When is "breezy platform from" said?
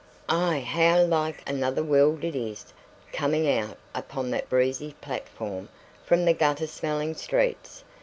4.49-6.25